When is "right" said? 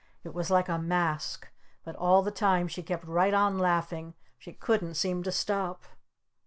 3.05-3.35